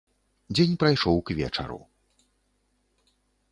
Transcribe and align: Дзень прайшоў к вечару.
Дзень 0.57 0.73
прайшоў 0.83 1.17
к 1.27 1.37
вечару. 1.41 1.79